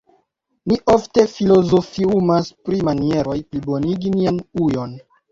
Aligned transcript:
Ni 0.71 0.75
ofte 0.93 1.25
filozofiumas 1.33 2.49
pri 2.69 2.79
manieroj 2.87 3.35
plibonigi 3.51 4.13
nian 4.15 4.41
ujon. 4.65 4.97